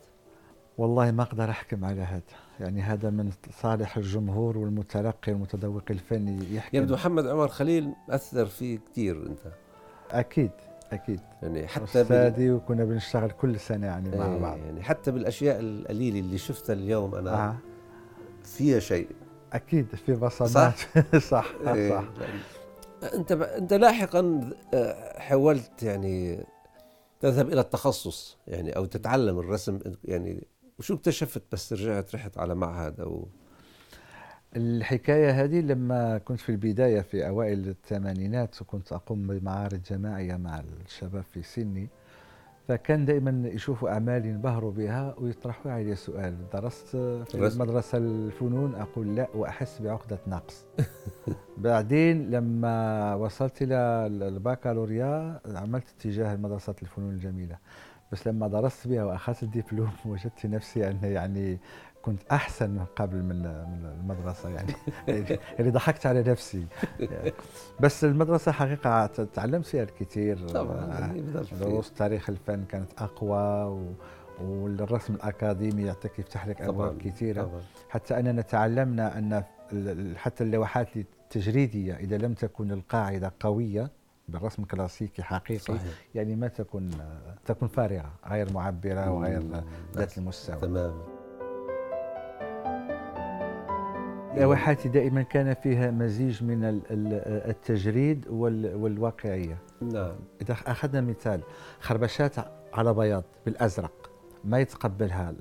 والله 0.77 1.11
ما 1.11 1.23
أقدر 1.23 1.49
أحكم 1.49 1.85
على 1.85 2.01
هذا 2.01 2.21
يعني 2.59 2.81
هذا 2.81 3.09
من 3.09 3.31
صالح 3.51 3.97
الجمهور 3.97 4.57
والمتلقي 4.57 5.31
والمتذوق 5.31 5.83
الفني 5.89 6.55
يحكم 6.55 6.77
يبدو 6.77 6.93
محمد 6.93 7.27
عمر 7.27 7.47
خليل 7.47 7.93
اثر 8.09 8.45
فيه 8.45 8.79
كثير 8.91 9.27
أنت 9.27 9.39
أكيد 10.11 10.51
أكيد. 10.91 11.19
يعني 11.41 11.67
حتى 11.67 11.83
أستاذي 11.83 12.51
وكنا 12.51 12.83
بنشتغل 12.85 13.31
كل 13.31 13.59
سنة 13.59 13.87
يعني 13.87 14.17
مع 14.17 14.25
إيه 14.25 14.39
بعض. 14.39 14.57
يعني 14.57 14.83
حتى 14.83 15.11
بالأشياء 15.11 15.59
القليلة 15.59 16.19
اللي 16.19 16.37
شفتها 16.37 16.73
اليوم 16.73 17.15
أنا 17.15 17.49
آه. 17.49 17.55
فيها 18.43 18.79
شيء. 18.79 19.07
أكيد 19.53 19.95
في 19.95 20.13
بصمات. 20.13 20.49
صح؟ 20.49 20.75
صح, 21.31 21.53
إيه. 21.67 21.89
صح. 21.89 22.03
أنت 23.13 23.31
أنت 23.31 23.73
لاحقا 23.73 24.49
آه، 24.73 25.19
حاولت 25.19 25.83
يعني 25.83 26.45
تذهب 27.19 27.53
إلى 27.53 27.61
التخصص 27.61 28.37
يعني 28.47 28.75
أو 28.75 28.85
تتعلم 28.85 29.39
الرسم 29.39 29.79
يعني 30.05 30.47
وشو 30.79 30.93
اكتشفت 30.93 31.43
بس 31.51 31.73
رجعت 31.73 32.15
رحت 32.15 32.37
على 32.37 32.55
معهد 32.55 32.99
أو 32.99 33.27
الحكاية 34.55 35.43
هذه 35.43 35.61
لما 35.61 36.17
كنت 36.17 36.39
في 36.39 36.49
البداية 36.49 37.01
في 37.01 37.27
أوائل 37.27 37.69
الثمانينات 37.69 38.61
وكنت 38.61 38.93
أقوم 38.93 39.27
بمعارض 39.27 39.81
جماعية 39.91 40.35
مع 40.35 40.59
الشباب 40.85 41.23
في 41.23 41.41
سني 41.41 41.89
فكان 42.67 43.05
دائما 43.05 43.49
يشوفوا 43.49 43.89
أعمالي 43.89 44.29
ينبهروا 44.29 44.71
بها 44.71 45.15
ويطرحوا 45.17 45.71
علي 45.71 45.95
سؤال. 45.95 46.49
درست 46.53 46.87
في 46.87 47.35
المدرسة 47.35 47.97
الفنون 47.97 48.75
أقول 48.75 49.15
لا 49.15 49.27
وأحس 49.35 49.81
بعقدة 49.81 50.19
نقص. 50.27 50.65
بعدين 51.57 52.31
لما 52.31 53.15
وصلت 53.15 53.61
إلى 53.61 53.75
البكالوريا 54.27 55.39
عملت 55.55 55.85
اتجاه 55.97 56.35
مدرسة 56.35 56.75
الفنون 56.81 57.13
الجميلة. 57.13 57.57
بس 58.11 58.27
لما 58.27 58.47
درست 58.47 58.87
بها 58.87 59.03
وأخذت 59.03 59.43
الدبلوم 59.43 59.91
وجدت 60.05 60.45
نفسي 60.45 60.89
انه 60.89 61.07
يعني 61.07 61.59
كنت 62.01 62.21
أحسن 62.31 62.69
من 62.69 62.85
قبل 62.95 63.17
من 63.17 63.41
من 63.43 63.85
المدرسة 63.99 64.49
يعني 64.49 64.73
يعني 65.59 65.71
ضحكت 65.71 66.05
على 66.05 66.23
نفسي. 66.23 66.67
بس 67.79 68.03
المدرسة 68.03 68.51
حقيقة 68.51 69.05
تعلمت 69.05 69.65
فيها 69.65 69.83
الكثير. 69.83 70.47
طبعا 70.47 71.13
دروس 71.61 71.93
تاريخ 71.93 72.29
الفن 72.29 72.63
كانت 72.63 72.91
أقوى 72.97 73.79
والرسم 74.41 75.13
الأكاديمي 75.15 75.81
يعطيك 75.83 76.19
يفتح 76.19 76.47
لك 76.47 76.61
أبواب 76.61 76.97
كثيرة. 76.97 77.43
طبعا. 77.43 77.61
حتى 77.89 78.19
أننا 78.19 78.41
تعلمنا 78.41 79.17
أن 79.17 79.43
حتى 80.15 80.43
اللوحات 80.43 80.97
التجريدية 80.97 81.93
إذا 81.93 82.17
لم 82.17 82.33
تكن 82.33 82.71
القاعدة 82.71 83.33
قوية 83.39 83.91
بالرسم 84.27 84.63
الكلاسيكي 84.63 85.23
حقيقي 85.23 85.59
صحيح. 85.59 85.81
يعني 86.15 86.35
ما 86.35 86.47
تكون 86.47 86.91
تكون 87.45 87.67
فارغة 87.67 88.11
غير 88.27 88.53
معبرة 88.53 89.11
وغير 89.11 89.63
ذات 89.95 90.17
المستوى. 90.17 90.55
تماما 90.55 91.18
لوحاتي 94.37 94.89
دائما 94.89 95.21
كان 95.21 95.53
فيها 95.53 95.91
مزيج 95.91 96.43
من 96.43 96.81
التجريد 97.49 98.27
والواقعية. 98.27 99.57
نعم. 99.81 100.15
إذا 100.41 100.53
أخذنا 100.53 101.01
مثال 101.01 101.41
خربشات 101.79 102.35
على 102.73 102.93
بياض 102.93 103.23
بالأزرق 103.45 104.11
ما 104.43 104.59
يتقبلها 104.59 105.33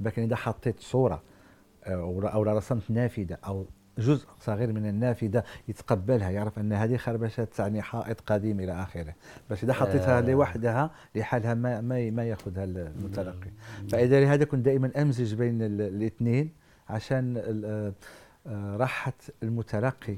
لكن 0.00 0.22
إذا 0.22 0.36
حطيت 0.36 0.80
صورة 0.80 1.22
آه، 1.84 2.30
أو 2.34 2.42
رسمت 2.42 2.90
نافذة 2.90 3.38
أو 3.46 3.66
جزء 3.98 4.26
صغير 4.40 4.72
من 4.72 4.86
النافذة 4.86 5.44
يتقبلها 5.68 6.30
يعرف 6.30 6.58
أن 6.58 6.72
هذه 6.72 6.96
خربشات 6.96 7.54
تعني 7.54 7.82
حائط 7.82 8.20
قديم 8.20 8.60
إلى 8.60 8.82
آخره. 8.82 9.14
بس 9.50 9.64
إذا 9.64 9.72
حطيتها 9.72 10.18
آه. 10.18 10.20
لوحدها 10.20 10.90
لحالها 11.14 11.54
ما 11.54 11.80
ما 11.80 12.10
ما 12.10 12.24
يأخذها 12.24 12.64
المتلقي. 12.64 13.50
فإذا 13.90 14.20
لهذا 14.20 14.44
كنت 14.44 14.64
دائما 14.64 15.02
أمزج 15.02 15.34
بين 15.34 15.62
الاثنين 15.62 16.63
عشان 16.88 17.42
آه، 18.46 18.76
راحة 18.76 19.12
المتلقي. 19.42 20.16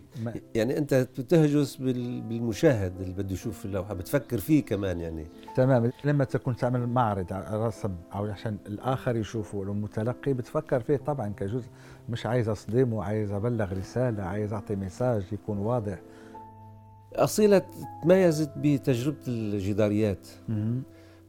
يعني 0.54 0.78
أنت 0.78 0.94
بتهجس 0.94 1.76
بالمشاهد 1.76 3.00
اللي 3.00 3.14
بده 3.14 3.32
يشوف 3.35 3.64
اللوحة 3.64 3.94
بتفكر 3.94 4.38
فيه 4.38 4.64
كمان 4.64 5.00
يعني. 5.00 5.26
تمام. 5.56 5.90
لما 6.04 6.25
تكون 6.25 6.56
تعمل 6.56 6.87
معرض 6.87 7.32
رسم 7.52 7.94
أو 8.14 8.26
عشان 8.26 8.56
الآخر 8.66 9.16
يشوفه 9.16 9.62
المتلقي 9.62 10.32
بتفكر 10.32 10.80
فيه 10.80 10.96
طبعا 10.96 11.28
كجزء. 11.28 11.68
مش 12.08 12.26
عايز 12.26 12.49
أصدمه 12.49 13.04
عايز 13.04 13.32
أبلغ 13.32 13.73
رسالة 13.73 14.23
عايز 14.23 14.52
أعطي 14.52 14.76
ميساج 14.76 15.23
يكون 15.32 15.58
واضح. 15.58 15.99
أصيلة 17.14 17.62
تميزت 18.02 18.50
بتجربة 18.56 19.16
الجداريات. 19.28 20.28
مهم. 20.49 20.82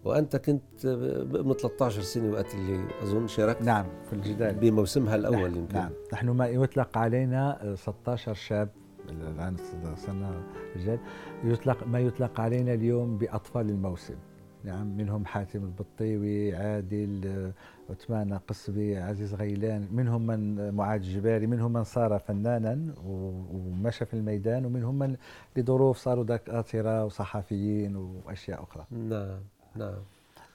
وأنت 0.07 0.35
كنت 0.35 0.85
ابن 0.85 1.53
13 1.53 2.01
سنة 2.01 2.31
وقت 2.33 2.55
اللي 2.55 2.85
أظن 3.03 3.27
شاركت 3.27 3.61
نعم 3.61 3.85
في 4.09 4.13
الجدال. 4.13 4.55
بموسمها 4.55 5.15
الأول 5.15 5.57
يمكن. 5.57 5.73
نعم. 5.75 5.91
نحن 6.13 6.29
ما 6.29 6.47
يطلق 6.47 6.97
علينا 6.97 7.71
آه، 7.71 7.75
16 7.75 8.33
شاب 8.33 8.69
الآن 9.09 9.55
صرنا 9.95 10.43
رجال 10.75 10.99
يطلق 11.43 11.87
ما 11.87 11.99
يطلق 11.99 12.39
علينا 12.39 12.73
اليوم 12.73 13.17
بأطفال 13.17 13.69
الموسم. 13.69 14.15
نعم 14.63 14.97
منهم 14.97 15.25
حاتم 15.25 15.63
البطيوي 15.63 16.55
عادل 16.55 17.51
عثمان 17.89 18.33
قصبي 18.33 18.97
عزيز 18.97 19.33
غيلان 19.33 19.87
منهم 19.91 20.27
من 20.27 20.73
معاذ 20.73 20.99
الجباري 21.01 21.47
منهم 21.47 21.73
من 21.73 21.83
صار 21.83 22.19
فنانا 22.19 22.93
ومشى 23.05 24.05
في 24.05 24.13
الميدان 24.13 24.65
ومنهم 24.65 24.99
من 24.99 25.15
لظروف 25.57 25.97
صاروا 25.97 26.23
دكاترة 26.23 27.05
وصحفيين 27.05 27.95
وأشياء 27.95 28.63
أخرى. 28.63 28.85
نعم. 28.91 29.39
نعم. 29.77 29.93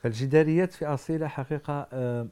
فالجداريات 0.02 0.73
في 0.73 0.87
أصيلة 0.87 1.29
حقيقة 1.29 1.87
آه، 1.93 2.26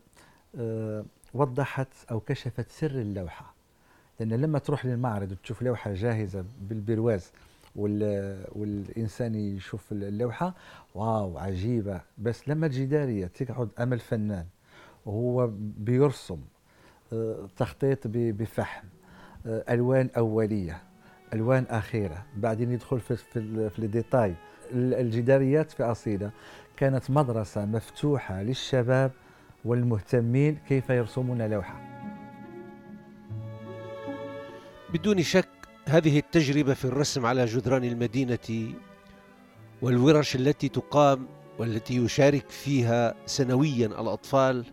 آه، 0.58 1.04
وضحت 1.34 1.88
أو 2.10 2.20
كشفت 2.20 2.70
سر 2.70 2.90
اللوحة. 2.90 3.54
لأن 4.20 4.32
لما 4.32 4.58
تروح 4.58 4.86
للمعرض 4.86 5.32
وتشوف 5.32 5.62
لوحة 5.62 5.94
جاهزة 5.94 6.44
بالبرواز 6.60 7.30
وال- 7.76 8.44
والإنسان 8.52 9.34
يشوف 9.34 9.92
اللوحة 9.92 10.54
wow 10.94 11.38
عجيبة. 11.38 12.00
بس 12.18 12.48
لما 12.48 12.66
الجدارية 12.66 13.26
تقعد 13.26 13.68
أمام 13.78 13.92
الفنان 13.92 14.46
وهو 15.06 15.50
بيرسم 15.78 16.40
آه، 17.12 17.48
تخطيط 17.56 17.98
بفحم 18.06 18.86
ألوان 19.46 20.08
أولية 20.16 20.82
ألوان 21.32 21.64
أخيرة 21.70 22.24
بعدين 22.36 22.72
يدخل 22.72 23.00
في 23.00 23.16
في, 23.16 23.70
في 23.70 23.78
ال 23.78 23.86
détail 23.86 24.30
ال- 24.30 24.34
الجداريات 24.72 25.70
في 25.70 25.82
أصيلة. 25.82 26.30
كانت 26.76 27.10
مدرسة 27.10 27.64
مفتوحة 27.66 28.42
للشباب 28.42 29.12
والمهتمين 29.64 30.58
كيف 30.68 30.90
يرسمون 30.90 31.42
لوحة. 31.42 31.80
بدون 34.94 35.22
شك 35.22 35.48
هذه 35.88 36.18
التجربة 36.18 36.74
في 36.74 36.84
الرسم 36.84 37.26
على 37.26 37.44
جدران 37.44 37.84
المدينة 37.84 38.74
والورش 39.82 40.36
التي 40.36 40.68
تقام 40.68 41.26
والتي 41.58 41.96
يشارك 41.96 42.50
فيها 42.50 43.14
سنويا 43.26 43.86
الأطفال 43.86 44.64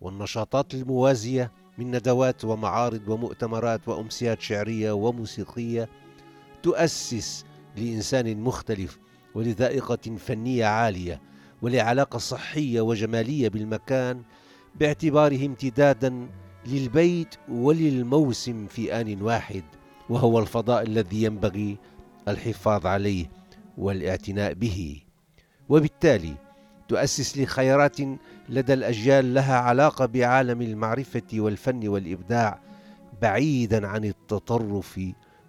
والنشاطات 0.00 0.74
الموازية 0.74 1.52
من 1.78 1.90
ندوات 1.96 2.44
ومعارض 2.44 3.08
ومؤتمرات 3.08 3.88
وأمسيات 3.88 4.40
شعرية 4.40 4.92
وموسيقية 4.92 5.88
تؤسس 6.62 7.44
لإنسان 7.76 8.40
مختلف 8.40 8.98
ولذائقة 9.34 10.16
فنية 10.16 10.64
عالية 10.64 11.20
ولعلاقة 11.62 12.18
صحية 12.18 12.80
وجمالية 12.80 13.48
بالمكان 13.48 14.22
باعتباره 14.80 15.46
امتدادا 15.46 16.28
للبيت 16.66 17.34
وللموسم 17.48 18.66
في 18.66 19.00
آن 19.00 19.22
واحد 19.22 19.64
وهو 20.08 20.38
الفضاء 20.38 20.82
الذي 20.82 21.22
ينبغي 21.22 21.78
الحفاظ 22.28 22.86
عليه 22.86 23.30
والاعتناء 23.78 24.52
به. 24.54 25.02
وبالتالي 25.68 26.34
تؤسس 26.88 27.38
لخيارات 27.38 27.96
لدى 28.48 28.74
الأجيال 28.74 29.34
لها 29.34 29.58
علاقة 29.58 30.06
بعالم 30.06 30.62
المعرفة 30.62 31.22
والفن 31.34 31.88
والإبداع 31.88 32.60
بعيدا 33.22 33.86
عن 33.86 34.04
التطرف 34.04 35.00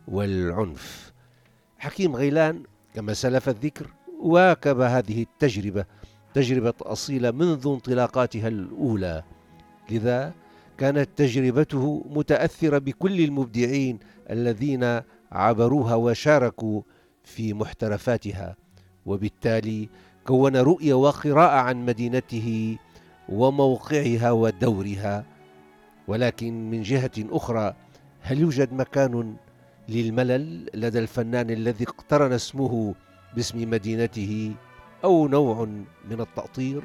والعنف. 0.08 1.13
حكيم 1.79 2.15
غيلان 2.15 2.63
كما 2.95 3.13
سلف 3.13 3.49
الذكر 3.49 3.88
واكب 4.19 4.80
هذه 4.80 5.21
التجربة 5.21 5.86
تجربة 6.34 6.73
أصيلة 6.82 7.32
منذ 7.32 7.67
انطلاقاتها 7.67 8.47
الأولى. 8.47 9.23
لذا 9.91 10.34
كانت 10.77 11.10
تجربته 11.15 12.06
متأثرة 12.10 12.77
بكل 12.77 13.21
المبدعين 13.21 13.99
الذين 14.30 15.01
عبروها 15.32 15.95
وشاركوا 15.95 16.82
في 17.23 17.54
محترفاتها. 17.54 18.56
وبالتالي 19.06 19.89
كون 20.27 20.58
رؤية 20.58 20.93
وقراءة 20.93 21.60
عن 21.60 21.86
مدينته 21.86 22.77
وموقعها 23.30 24.32
ودورها. 24.32 25.25
ولكن 26.08 26.71
من 26.71 26.82
جهة 26.82 27.12
أخرى 27.19 27.75
هل 28.21 28.39
يوجد 28.39 28.73
مكان 28.73 29.36
للملل 29.89 30.69
لدى 30.73 30.99
الفنان 30.99 31.49
الذي 31.49 31.83
اقترن 31.83 32.31
اسمه 32.33 32.95
باسم 33.35 33.69
مدينته 33.69 34.55
أو 35.03 35.27
نوع 35.27 35.65
من 36.09 36.21
التأطير؟ 36.21 36.83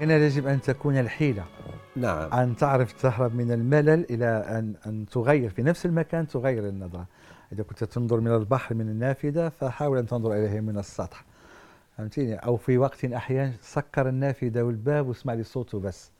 هنا 0.00 0.16
يجب 0.16 0.46
أن 0.46 0.60
تكون 0.60 0.98
الحيلة. 0.98 1.44
نعم. 1.96 2.32
أن 2.32 2.56
تعرف 2.56 2.92
تهرب 2.92 3.34
من 3.34 3.52
الملل 3.52 4.06
إلى 4.10 4.26
أن 4.26 4.74
أن 4.86 5.06
تغير 5.06 5.50
في 5.50 5.62
نفس 5.62 5.86
المكان 5.86 6.28
تغير 6.28 6.68
النظرة. 6.68 7.06
إذا 7.52 7.62
كنت 7.62 7.84
تنظر 7.84 8.20
من 8.20 8.34
البحر 8.34 8.74
من 8.74 8.88
النافذة 8.88 9.48
فحاول 9.48 9.98
أن 9.98 10.06
تنظر 10.06 10.32
إليه 10.32 10.60
من 10.60 10.78
السطح. 10.78 11.24
فهمتيني؟ 11.96 12.34
أو 12.34 12.56
في 12.56 12.78
وقت 12.78 13.04
أحيان 13.04 13.52
سكر 13.60 14.08
النافذة 14.08 14.62
والباب 14.62 15.08
واسمع 15.08 15.34
لي 15.34 15.42
صوته 15.42 15.80
بس. 15.80 16.10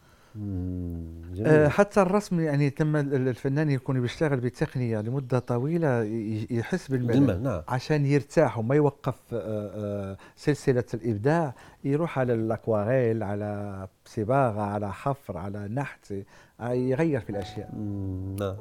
جميل. 1.35 1.69
حتى 1.71 2.03
الرسم 2.03 2.41
يعني 2.41 2.71
ال- 2.81 3.29
الفنان 3.29 3.71
يكون 3.71 4.01
بيشتغل 4.01 4.41
بتقنية 4.41 5.01
لمدة 5.01 5.39
طويلة 5.39 6.03
ي- 6.05 6.47
يحس 6.51 6.89
بالملل 6.89 7.07
بالمل 7.21 7.43
نعم. 7.43 7.63
عشان 7.69 8.07
يرتاح 8.07 8.59
وما 8.59 8.75
يوقف 8.75 9.15
آه، 9.33 9.37
آه، 9.75 10.17
سلسلة 10.37 10.85
الإبداع. 10.95 11.55
يروح 11.85 12.19
على 12.19 12.35
الأكواريل 12.35 13.23
على 13.23 13.89
صباغة 14.05 14.61
على 14.63 14.93
حفر 14.93 15.39
على 15.39 15.69
نحت 15.69 16.13
آه، 16.61 16.73
يغير 16.73 17.21
في 17.21 17.31
الأشياء. 17.31 17.71
مم، 17.75 18.37
نعم 18.41 18.57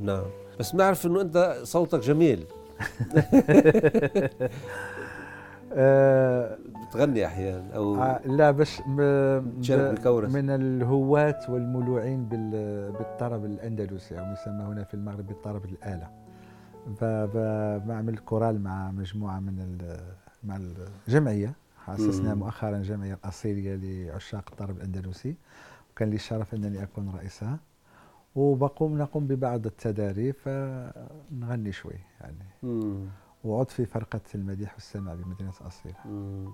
نعم. 0.00 0.24
بس 0.60 0.72
بنعرف 0.72 1.06
إنه 1.06 1.20
أنت 1.20 1.60
صوتك 1.62 2.00
جميل. 2.00 2.44
آه 5.72 6.58
بتغني 6.88 7.26
أحيانا 7.26 7.74
أو 7.76 7.94
آه، 8.02 8.20
لا 8.26 8.50
بس 8.50 8.80
م- 8.80 9.60
تشارك 9.60 9.90
ب- 9.90 9.94
بالكورس. 9.94 10.32
من 10.34 10.50
الهواة 10.50 11.38
والمولوعين 11.48 12.24
بال- 12.24 12.92
بالطرب 12.92 13.44
الأندلسي 13.44 14.20
أو 14.20 14.32
يسمى 14.32 14.62
هنا 14.64 14.84
في 14.84 14.94
المغرب 14.94 15.26
بالطرب 15.26 15.66
ب- 17.34 17.86
بعمل 17.88 18.18
كورال 18.18 18.62
مع 18.62 18.90
مجموعة 18.90 19.40
من 19.40 19.86
مع 20.44 20.58
الجمعية 21.08 21.52
أسسنا 21.88 22.34
مم. 22.34 22.40
مؤخرا 22.40 22.78
جمعية 22.78 23.18
أصيلية 23.24 23.76
لعشاق 23.76 24.44
الطرب 24.50 24.76
الأندلسي 24.76 25.34
وكان 25.92 26.10
لي 26.10 26.16
الشرف 26.16 26.54
أنني 26.54 26.82
أكون 26.82 27.12
رئيسها 27.16 27.58
وبقوم 28.34 28.98
نقوم 28.98 29.26
ببعض 29.26 29.66
التداريب 29.66 30.34
فنغني 30.34 31.72
شوي 31.72 31.94
يعني 32.20 32.44
مم. 32.62 33.00
وعد 33.44 33.70
في 33.70 33.84
فرقة 33.86 34.20
المديح 34.34 34.74
والسمع 34.74 35.14
بمدينة 35.14 35.52
أصيل 35.66 35.92
مم. 36.04 36.48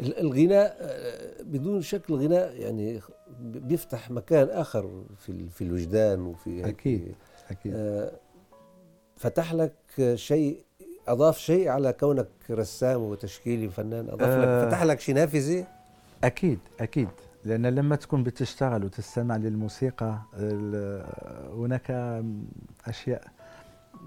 ال- 0.00 0.18
الغناء 0.20 0.76
آه، 0.80 1.42
بدون 1.42 1.82
شك 1.82 2.10
الغناء 2.10 2.54
يعني 2.60 3.00
بيفتح 3.40 4.10
مكان 4.10 4.48
آخر 4.48 5.04
في 5.18 5.48
في 5.48 5.64
الوجدان 5.64 6.20
وفي 6.20 6.68
أكيد. 6.68 7.14
أكيد 7.50 7.72
آه، 7.76 8.12
فتح 9.16 9.54
لك 9.54 9.74
شيء 10.14 10.64
أضاف 11.08 11.38
شيء 11.38 11.68
على 11.68 11.92
كونك 11.92 12.28
رسام 12.50 13.00
وتشكيلي 13.02 13.66
وفنان 13.66 14.08
أضاف 14.10 14.28
آه. 14.28 14.62
لك 14.62 14.68
فتح 14.68 14.82
لك 14.82 15.00
شي 15.00 15.12
نافذة 15.12 15.66
أكيد 16.24 16.58
أكيد 16.80 17.08
لأن 17.44 17.66
لما 17.66 17.96
تكون 17.96 18.22
بتشتغل 18.22 18.84
وتستمع 18.84 19.36
للموسيقى 19.36 20.18
هناك 21.52 21.90
أشياء 22.86 23.24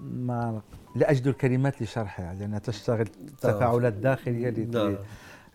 ما 0.00 0.62
لا 0.96 1.10
أجد 1.10 1.26
الكلمات 1.26 1.82
لشرحها 1.82 2.34
لأنها 2.34 2.58
تشتغل 2.58 3.06
تفاعلات 3.40 3.92
داخلية 3.92 4.48
اللي 4.48 4.64
نعم 4.64 4.96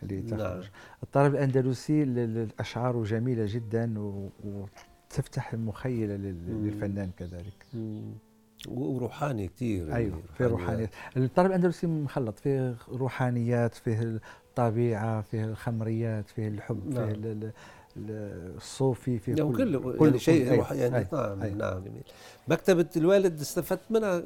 اللي 0.03 0.21
نعم. 0.21 0.61
الطرب 1.03 1.33
الأندلسي 1.33 2.03
ال- 2.03 2.19
ال- 2.19 2.37
الأشعار 2.37 3.03
جميلة 3.03 3.45
جدا 3.49 3.93
وتفتح 4.43 5.53
المخيلة. 5.53 6.15
للفنان 6.15 7.11
كذلك 7.17 7.65
مم. 7.73 8.13
وروحاني 8.67 9.47
كثير 9.47 9.95
أيوه 9.95 10.19
في 10.37 10.45
روحانيات 10.45 10.89
الطرب 11.17 11.45
الأندلسي 11.45 11.87
مخلط 11.87 12.39
فيه 12.39 12.75
روحانيات 12.89 13.75
فيه 13.75 14.19
الطبيعة 14.49 15.21
فيه 15.21 15.45
الخمريات 15.45 16.29
فيه 16.29 16.47
الحب 16.47 16.93
نعم. 16.93 17.13
فيه 17.13 17.51
الصوفي 17.97 19.19
يعني 19.27 19.41
كل 19.41 19.57
كله 19.57 19.79
كل 19.97 20.05
يعني 20.05 20.19
شيء 20.19 20.49
كل- 20.49 20.55
روح 20.57 20.71
يعني 20.71 21.05
أي- 21.05 21.13
نعم 21.13 21.41
أي. 21.41 21.53
نعم 21.53 21.79
جميل. 21.79 22.03
مكتبة 22.47 22.89
الوالد 22.97 23.39
استفدت 23.39 23.91
منها؟ 23.91 24.21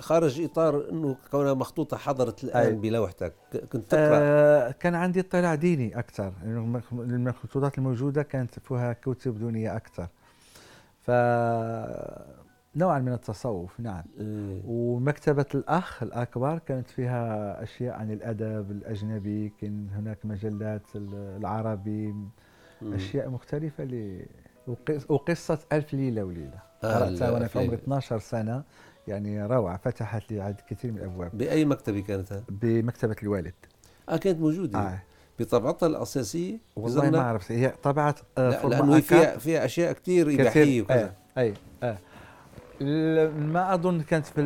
خارج 0.00 0.40
إطار 0.40 0.90
إنه 0.90 1.16
كونها 1.30 1.54
مخطوطة 1.54 1.96
حضرت 1.96 2.44
الآن 2.44 2.66
أي. 2.66 2.72
بلوحتك. 2.74 3.32
كنت 3.72 3.84
تقرأ؟ 3.84 4.18
آه 4.18 4.70
كان 4.70 4.94
عندي 4.94 5.20
اطلاع 5.20 5.54
ديني 5.54 5.98
أكثر. 5.98 6.32
يعني 6.44 6.58
المخ- 6.58 6.92
المخطوطات 6.92 7.78
الموجودة 7.78 8.22
كانت 8.22 8.58
فيها 8.58 8.92
كتب 8.92 9.38
دينية 9.38 9.76
أكثر. 9.76 10.08
ف 11.00 11.10
نوعا 12.76 12.98
من 12.98 13.12
التصوف 13.12 13.80
نعم. 13.80 14.02
إيه. 14.20 14.62
ومكتبة 14.66 15.46
الأخ 15.54 16.02
الأكبر 16.02 16.58
كانت 16.58 16.90
فيها 16.90 17.62
أشياء 17.62 17.94
عن 17.94 18.10
الأدب 18.10 18.70
الأجنبي 18.70 19.52
كان 19.60 19.88
هناك 19.92 20.18
مجلات 20.24 20.82
ال- 20.96 21.36
العربي 21.40 22.14
مم. 22.84 22.94
أشياء 22.94 23.28
مختلفة 23.30 23.84
ل... 23.84 24.26
وقص- 24.66 25.10
وقصة 25.10 25.58
ألف 25.72 25.94
ليلة 25.94 26.24
وليلة 26.24 26.58
آه، 26.84 26.94
قرأتها 26.98 27.30
وأنا 27.30 27.44
ألف 27.44 27.52
في 27.52 27.58
عمري 27.58 27.70
ليلة. 27.70 27.82
12 27.82 28.18
سنة 28.18 28.62
يعني 29.08 29.46
روعة 29.46 29.76
فتحت 29.76 30.32
لي 30.32 30.40
عدد 30.40 30.60
كثير 30.68 30.92
من 30.92 30.98
الأبواب 30.98 31.38
بأي 31.38 31.64
مكتبة 31.64 32.00
كانت 32.00 32.32
هذه؟ 32.32 32.42
بمكتبة 32.48 33.16
الوالد 33.22 33.54
آه 34.08 34.16
كانت 34.16 34.40
موجودة 34.40 34.78
آه. 34.78 35.02
بطبعتها 35.38 35.86
الأساسية 35.86 36.58
والله؟ 36.76 37.10
ما 37.10 37.20
عرفت 37.22 37.52
هي 37.52 37.68
طبعت 37.82 38.20
آه، 38.38 38.66
لا 38.66 38.96
هي 38.96 39.02
فيها 39.02 39.38
فيها 39.38 39.64
أشياء 39.64 39.92
كثير 39.92 40.34
إباحية 40.34 40.48
كثير 40.62 40.82
وكذا 40.84 41.14
آه. 41.38 41.52
آه. 41.82 41.98
ال- 42.80 43.40
ما 43.52 43.74
أظن 43.74 44.00
كانت 44.02 44.26
في 44.26 44.40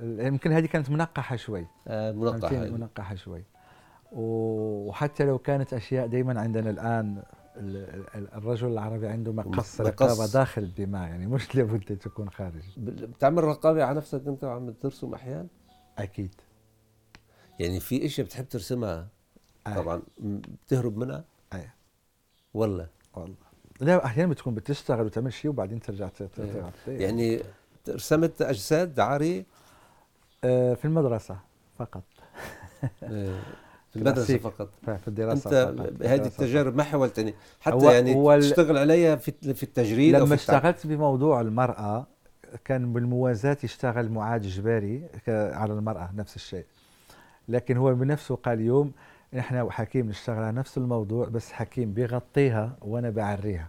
يمكن 0.00 0.52
هذه 0.52 0.66
كانت 0.66 0.90
منقحة 0.90 1.36
شوي 1.36 1.66
آه؟ 1.88 2.10
هذه. 2.10 2.70
منقحة 2.70 3.14
شوي 3.14 3.44
وحتى 4.12 5.24
لو 5.24 5.38
كانت 5.38 5.74
أشياء 5.74 6.06
دائما 6.06 6.40
عندنا 6.40 6.70
الآن 6.70 7.16
ال- 7.16 7.22
ال- 7.22 7.45
الرجل 7.56 8.68
العربي 8.68 9.08
عنده 9.08 9.32
مقص. 9.32 9.80
رقابة 9.80 10.26
داخل 10.32 10.62
الدماء 10.62 11.08
يعني 11.08 11.26
مش 11.26 11.42
لابد 11.54 11.96
تكون 11.98 12.30
خارج. 12.30 12.62
بتعمل 12.78 13.44
رقابة 13.44 13.84
على 13.84 13.96
نفسك 13.96 14.22
أنت 14.26 14.44
وعم 14.44 14.70
ترسم 14.72 15.14
أحيانا؟ 15.14 15.46
أكيد. 15.98 16.34
يعني 17.60 17.80
في 17.80 18.06
إشياء 18.06 18.26
بتحب 18.26 18.48
ترسمها؟ 18.48 19.08
آه. 19.66 19.74
طبعا. 19.74 20.02
بتهرب 20.18 20.96
منها؟ 20.96 21.24
أي. 21.54 21.68
ولا 22.54 22.86
والله. 23.14 23.34
لا 23.80 24.04
أحيانا 24.04 24.30
بتكون 24.30 24.54
بتشتغل 24.54 25.06
وتعمل 25.06 25.32
شيء 25.32 25.50
وبعدين 25.50 25.80
ترجع 25.80 26.08
ت- 26.08 26.22
ت- 26.22 26.40
إيه. 26.40 26.52
تلعب. 26.52 26.72
يعني 26.88 27.40
رسمت 27.88 28.42
أجساد 28.42 29.00
عاريه 29.00 29.46
آه، 30.44 30.74
في 30.74 30.84
المدرسة 30.84 31.38
فقط. 31.78 32.02
آه، 33.02 33.40
في 33.96 34.02
المدرسة. 34.02 34.38
فقط 34.38 34.68
في 35.04 35.08
أنت 35.08 35.48
فقط. 35.48 35.98
في 35.98 36.08
هذه 36.08 36.26
التجارب 36.26 36.76
ما 36.76 36.82
حاولت 36.82 37.18
يعني 37.18 37.34
حتى 37.60 37.92
يعني 37.94 38.40
تشتغل 38.40 38.78
عليها 38.78 39.16
في 39.16 39.32
في 39.54 39.62
التجريد 39.62 40.14
لما 40.14 40.34
اشتغلت 40.34 40.86
بموضوع 40.86 41.40
المرأة 41.40 42.06
كان 42.64 42.92
بالموازاة 42.92 43.56
يشتغل 43.64 44.08
معاد 44.08 44.42
جباري 44.42 45.02
على 45.28 45.72
المرأة 45.72 46.10
نفس 46.16 46.36
الشيء 46.36 46.64
لكن 47.48 47.76
هو 47.76 47.94
بنفسه 47.94 48.36
قال 48.36 48.60
يوم 48.60 48.92
إحنا 49.38 49.62
وحكيم 49.62 50.08
نشتغل 50.08 50.42
على 50.42 50.56
نفس 50.56 50.78
الموضوع 50.78 51.28
بس 51.28 51.52
حكيم 51.52 51.92
بيغطيها 51.92 52.76
وأنا 52.82 53.10
بعريها 53.10 53.68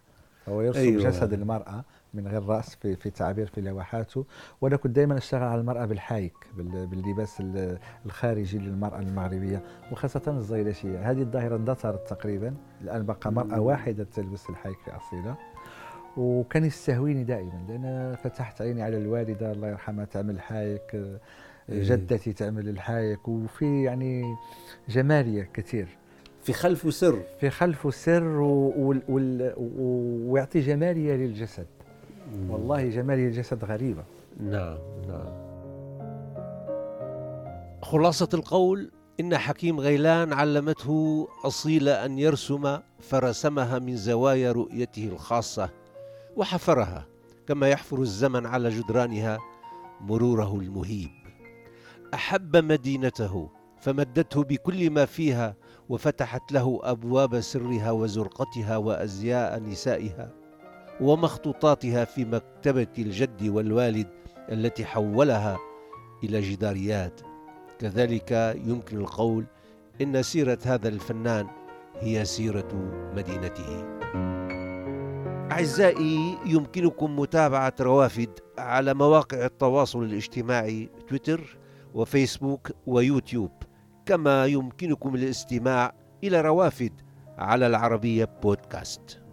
هو 0.50 0.62
يرسم 0.62 0.80
أيوة. 0.80 1.04
جسد 1.04 1.34
المرأة 1.34 1.84
من 2.18 2.28
غير 2.28 2.44
رأس 2.46 2.76
في, 2.76 2.96
في 2.96 3.10
تعبير 3.10 3.48
في 3.48 3.62
لوحاته. 3.62 4.26
وأنا 4.62 4.76
كنت 4.76 4.96
دائما 4.96 5.18
اشتغل 5.18 5.44
على 5.44 5.62
المرأة 5.62 5.86
بالحايك 5.86 6.34
بال- 6.58 6.88
باللباس 6.88 7.40
ال- 7.40 7.78
الخارجي 8.06 8.58
للمرأة 8.58 9.00
المغربية 9.00 9.62
وخاصة 9.92 10.22
الزيلشية 10.28 11.12
هذه 11.12 11.22
الظاهرة 11.22 11.56
اندثرت 11.56 12.10
تقريبا. 12.10 12.54
الآن 12.82 13.06
بقى 13.06 13.32
مرأة 13.32 13.60
واحدة 13.60 14.04
تلبس 14.04 14.50
الحايك 14.50 14.78
في 14.86 14.92
أصيلة. 14.96 15.36
وكان 16.18 16.66
يستهويني 16.66 17.24
دائما 17.24 17.66
لأن 17.70 18.16
فتحت 18.24 18.62
عيني 18.62 18.82
على 18.82 18.98
الوالدة 18.98 19.52
الله 19.52 19.68
يرحمها 19.68 20.06
تعمل 20.06 20.40
حايك 20.42 20.96
إيه. 20.96 21.20
جدتي 21.84 22.34
تعمل 22.34 22.70
الحايك. 22.70 23.28
وفي 23.28 23.84
يعني 23.84 24.36
جمالية 24.90 25.50
كثير. 25.54 25.88
في 26.44 26.54
خلفه 26.54 26.90
سر. 26.90 27.20
في 27.40 27.50
خلفه 27.50 27.90
سر 27.90 28.38
ويعطي 30.30 30.60
جمالية 30.60 31.16
للجسد. 31.16 31.66
والله 32.50 32.90
جمالية 32.90 33.28
الجسد 33.28 33.66
غريبة. 33.66 34.04
نعم 34.40 34.78
نعم. 35.08 35.48
خلاصة 37.82 38.30
القول 38.34 38.92
إن 39.20 39.38
حكيم 39.38 39.80
غيلان 39.80 40.34
علمته 40.34 41.28
أصيل 41.44 41.90
أن 41.90 42.20
يرسم 42.20 42.80
فرسمها 43.00 43.80
من 43.80 43.96
زوايا 43.96 44.52
رؤيته 44.52 45.08
الخاصة 45.08 45.70
وحفرها 46.36 47.06
كما 47.48 47.70
يحفر 47.70 48.02
الزمن 48.02 48.46
على 48.46 48.70
جدرانها 48.70 49.38
مروره 50.02 50.56
المهيب. 50.56 51.10
أحب 52.14 52.58
مدينته 52.58 53.50
فمدته 53.78 54.44
بكل 54.44 54.90
ما 54.90 55.06
فيها 55.06 55.56
وفتحت 55.90 56.52
له 56.52 56.80
أبواب 56.84 57.40
سرها 57.40 57.92
وزرقتها 57.92 58.78
وأزياء 58.78 59.60
نسائها. 59.60 60.47
ومخطوطاتها 61.02 62.06
في 62.06 62.26
مكتبة 62.26 62.88
الجد 63.00 63.48
والوالد 63.48 64.08
التي 64.52 64.86
حولها 64.86 65.58
إلى 66.24 66.42
جداريات. 66.42 67.22
كذلك 67.80 68.56
يمكن 68.66 68.98
القول 68.98 69.46
إن 70.02 70.24
سيرة 70.24 70.58
هذا 70.66 70.88
الفنان 70.88 71.48
هي 72.00 72.26
سيرة 72.26 72.68
مدينته. 73.16 73.98
أعزائي 75.52 76.38
يمكنكم 76.46 77.20
متابعة 77.20 77.74
روافد 77.82 78.30
على 78.58 78.94
مواقع 78.94 79.46
التواصل 79.46 80.04
الاجتماعي 80.04 80.90
تويتر 81.08 81.58
وفيسبوك 81.94 82.72
ويوتيوب. 82.88 83.52
كما 84.06 84.46
يمكنكم 84.46 85.16
الاستماع 85.16 85.94
إلى 86.24 86.42
روافد 86.42 86.94
على 87.38 87.68
العربية 87.68 88.30
بودكاست. 88.44 89.27